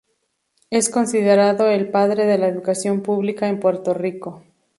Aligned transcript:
Es 0.71 0.89
considerado 0.89 1.67
el 1.69 1.91
"Padre 1.91 2.25
de 2.25 2.39
la 2.39 2.47
Educación 2.47 3.01
Pública 3.03 3.47
en 3.49 3.59
Puerto 3.59 3.93
Rico". 3.93 4.41